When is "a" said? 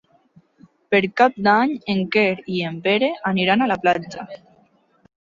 3.67-3.73